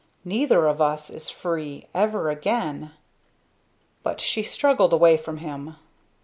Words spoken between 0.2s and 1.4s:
Neither of us is